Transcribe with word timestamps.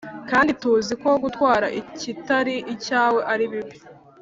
Kandi 0.29 0.51
tuzi 0.61 0.93
ko 1.01 1.09
gutwara 1.23 1.67
ikitari 1.79 2.55
icyawe 2.73 3.19
ari 3.31 3.45
bibi 3.51 3.77